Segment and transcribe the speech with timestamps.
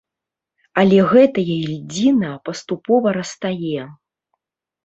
[0.81, 1.43] Але гэтая
[1.73, 3.79] ільдзіна паступова растае.